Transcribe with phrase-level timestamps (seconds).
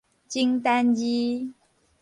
[0.27, 1.45] 情單字